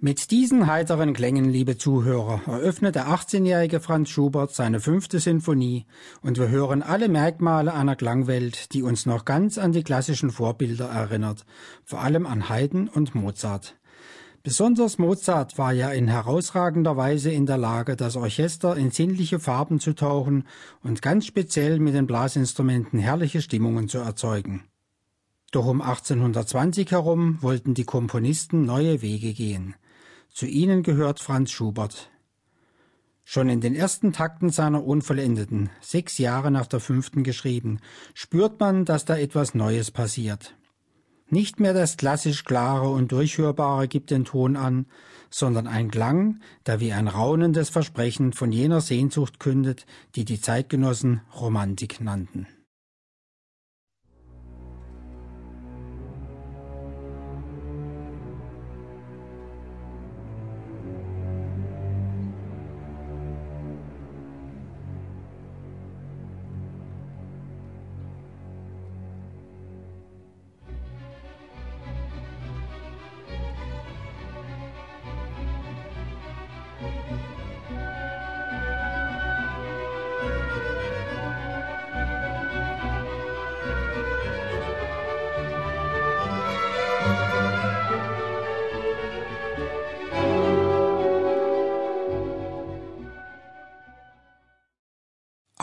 Mit 0.00 0.30
diesen 0.30 0.68
heiteren 0.68 1.12
Klängen, 1.12 1.50
liebe 1.50 1.76
Zuhörer, 1.76 2.42
eröffnet 2.46 2.94
der 2.94 3.08
18-jährige 3.08 3.80
Franz 3.80 4.10
Schubert 4.10 4.54
seine 4.54 4.78
fünfte 4.78 5.18
Sinfonie 5.18 5.86
und 6.22 6.38
wir 6.38 6.50
hören 6.50 6.84
alle 6.84 7.08
Merkmale 7.08 7.74
einer 7.74 7.96
Klangwelt, 7.96 8.72
die 8.74 8.84
uns 8.84 9.06
noch 9.06 9.24
ganz 9.24 9.58
an 9.58 9.72
die 9.72 9.82
klassischen 9.82 10.30
Vorbilder 10.30 10.86
erinnert, 10.88 11.44
vor 11.84 12.00
allem 12.00 12.26
an 12.26 12.48
Haydn 12.48 12.86
und 12.86 13.16
Mozart. 13.16 13.76
Besonders 14.44 14.98
Mozart 14.98 15.58
war 15.58 15.72
ja 15.72 15.90
in 15.90 16.06
herausragender 16.06 16.96
Weise 16.96 17.32
in 17.32 17.46
der 17.46 17.58
Lage, 17.58 17.96
das 17.96 18.14
Orchester 18.14 18.76
in 18.76 18.92
sinnliche 18.92 19.40
Farben 19.40 19.80
zu 19.80 19.94
tauchen 19.94 20.44
und 20.80 21.02
ganz 21.02 21.26
speziell 21.26 21.80
mit 21.80 21.94
den 21.94 22.06
Blasinstrumenten 22.06 23.00
herrliche 23.00 23.42
Stimmungen 23.42 23.88
zu 23.88 23.98
erzeugen. 23.98 24.62
Doch 25.50 25.66
um 25.66 25.82
1820 25.82 26.92
herum 26.92 27.38
wollten 27.40 27.74
die 27.74 27.84
Komponisten 27.84 28.64
neue 28.64 29.02
Wege 29.02 29.32
gehen. 29.32 29.74
Zu 30.38 30.46
ihnen 30.46 30.84
gehört 30.84 31.18
Franz 31.18 31.50
Schubert. 31.50 32.10
Schon 33.24 33.48
in 33.48 33.60
den 33.60 33.74
ersten 33.74 34.12
Takten 34.12 34.50
seiner 34.50 34.84
Unvollendeten, 34.84 35.68
sechs 35.80 36.16
Jahre 36.18 36.52
nach 36.52 36.68
der 36.68 36.78
fünften 36.78 37.24
geschrieben, 37.24 37.80
spürt 38.14 38.60
man, 38.60 38.84
dass 38.84 39.04
da 39.04 39.18
etwas 39.18 39.56
Neues 39.56 39.90
passiert. 39.90 40.54
Nicht 41.28 41.58
mehr 41.58 41.74
das 41.74 41.96
klassisch 41.96 42.44
Klare 42.44 42.88
und 42.88 43.10
Durchhörbare 43.10 43.88
gibt 43.88 44.12
den 44.12 44.24
Ton 44.24 44.54
an, 44.54 44.86
sondern 45.28 45.66
ein 45.66 45.90
Klang, 45.90 46.38
der 46.66 46.78
wie 46.78 46.92
ein 46.92 47.08
raunendes 47.08 47.68
Versprechen 47.68 48.32
von 48.32 48.52
jener 48.52 48.80
Sehnsucht 48.80 49.40
kündet, 49.40 49.86
die 50.14 50.24
die 50.24 50.40
Zeitgenossen 50.40 51.20
Romantik 51.34 52.00
nannten. 52.00 52.46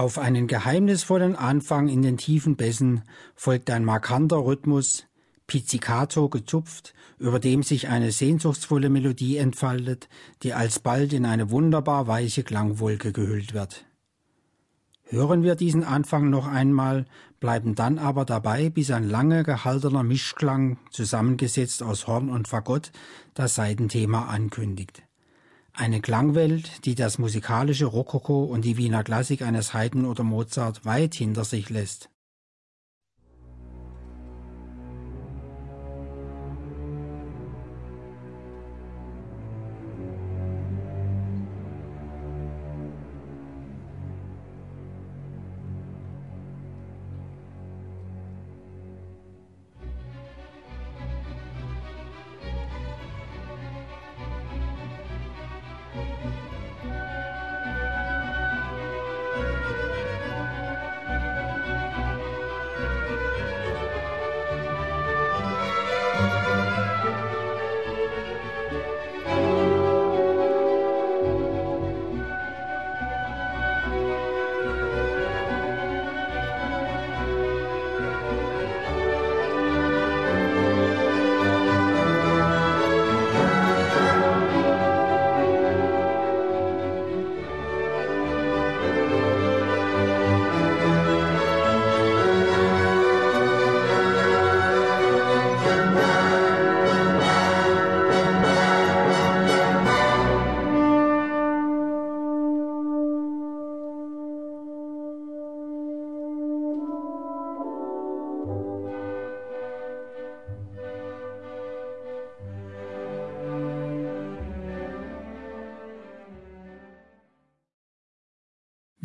Auf 0.06 0.20
einen 0.20 0.46
geheimnisvollen 0.46 1.36
Anfang 1.36 1.88
in 1.88 2.02
den 2.02 2.18
tiefen 2.18 2.58
Bässen 2.58 3.04
folgt 3.34 3.72
ein 3.72 3.84
markanter 3.86 4.46
Rhythmus, 4.46 5.08
pizzicato 5.48 6.30
gezupft, 6.30 6.94
über 7.18 7.40
dem 7.40 7.64
sich 7.64 7.88
eine 7.88 8.12
sehnsuchtsvolle 8.12 8.90
Melodie 8.90 9.38
entfaltet, 9.38 10.10
die 10.44 10.54
alsbald 10.54 11.14
in 11.14 11.26
eine 11.26 11.52
wunderbar 11.52 12.08
weiche 12.08 12.44
Klangwolke 12.44 13.12
gehüllt 13.12 13.54
wird. 13.54 13.86
Hören 15.08 15.44
wir 15.44 15.56
diesen 15.56 15.84
Anfang 15.84 16.32
noch 16.32 16.48
einmal, 16.48 17.06
bleiben 17.40 17.76
dann 17.76 18.00
aber 18.00 18.26
dabei, 18.26 18.72
bis 18.72 18.90
ein 18.90 19.08
lange 19.08 19.44
gehaltener 19.44 20.02
Mischklang, 20.02 20.80
zusammengesetzt 20.90 21.84
aus 21.84 22.08
Horn 22.08 22.30
und 22.30 22.48
Fagott, 22.48 22.92
das 23.36 23.54
Seitenthema 23.54 24.26
ankündigt. 24.26 25.04
Eine 25.74 26.02
Klangwelt, 26.02 26.86
die 26.86 26.96
das 26.96 27.20
musikalische 27.20 27.86
Rokoko 27.86 28.46
und 28.46 28.66
die 28.66 28.78
Wiener 28.78 29.04
Klassik 29.04 29.42
eines 29.44 29.74
Haydn 29.74 30.06
oder 30.06 30.24
Mozart 30.24 30.86
weit 30.86 31.14
hinter 31.14 31.44
sich 31.44 31.70
lässt. 31.70 32.10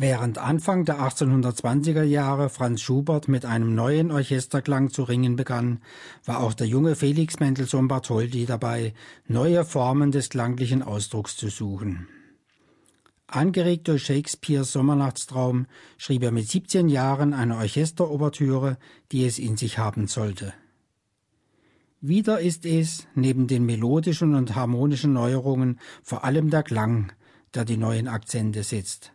Während 0.01 0.39
Anfang 0.39 0.83
der 0.83 0.99
1820er 0.99 2.01
Jahre 2.01 2.49
Franz 2.49 2.81
Schubert 2.81 3.27
mit 3.27 3.45
einem 3.45 3.75
neuen 3.75 4.11
Orchesterklang 4.11 4.89
zu 4.89 5.03
ringen 5.03 5.35
begann, 5.35 5.79
war 6.25 6.39
auch 6.39 6.55
der 6.55 6.65
junge 6.65 6.95
Felix 6.95 7.39
Mendelssohn 7.39 7.87
Bartholdy 7.87 8.47
dabei, 8.47 8.95
neue 9.27 9.63
Formen 9.63 10.09
des 10.09 10.29
klanglichen 10.29 10.81
Ausdrucks 10.81 11.37
zu 11.37 11.49
suchen. 11.49 12.07
Angeregt 13.27 13.89
durch 13.89 14.03
Shakespeares 14.03 14.71
Sommernachtstraum 14.71 15.67
schrieb 15.99 16.23
er 16.23 16.31
mit 16.31 16.49
17 16.49 16.89
Jahren 16.89 17.35
eine 17.35 17.57
Orchesterobertüre, 17.57 18.79
die 19.11 19.27
es 19.27 19.37
in 19.37 19.55
sich 19.55 19.77
haben 19.77 20.07
sollte. 20.07 20.51
Wieder 21.99 22.39
ist 22.39 22.65
es, 22.65 23.05
neben 23.13 23.45
den 23.45 23.67
melodischen 23.67 24.33
und 24.33 24.55
harmonischen 24.55 25.13
Neuerungen, 25.13 25.79
vor 26.01 26.23
allem 26.23 26.49
der 26.49 26.63
Klang, 26.63 27.11
der 27.53 27.65
die 27.65 27.77
neuen 27.77 28.07
Akzente 28.07 28.63
setzt. 28.63 29.13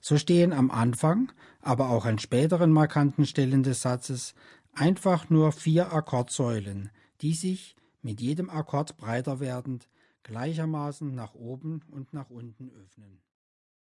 So 0.00 0.16
stehen 0.16 0.52
am 0.52 0.70
Anfang, 0.70 1.32
aber 1.60 1.90
auch 1.90 2.04
an 2.04 2.18
späteren 2.18 2.72
markanten 2.72 3.26
Stellen 3.26 3.62
des 3.62 3.82
Satzes 3.82 4.34
einfach 4.74 5.28
nur 5.28 5.52
vier 5.52 5.92
Akkordsäulen, 5.92 6.90
die 7.20 7.34
sich, 7.34 7.76
mit 8.00 8.20
jedem 8.20 8.48
Akkord 8.48 8.96
breiter 8.96 9.40
werdend, 9.40 9.88
gleichermaßen 10.22 11.14
nach 11.14 11.34
oben 11.34 11.82
und 11.90 12.12
nach 12.12 12.30
unten 12.30 12.70
öffnen 12.70 13.20